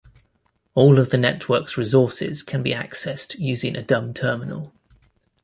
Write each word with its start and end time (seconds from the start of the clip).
All 0.73 0.97
of 0.97 1.11
the 1.11 1.17
network's 1.19 1.77
resources 1.77 2.41
can 2.41 2.63
be 2.63 2.71
accessed 2.73 3.37
using 3.37 3.75
a 3.75 3.83
dumb 3.83 4.15
terminal. 4.15 4.73